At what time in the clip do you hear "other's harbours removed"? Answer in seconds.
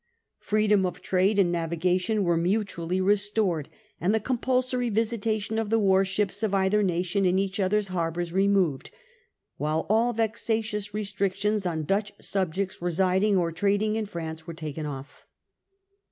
7.59-8.89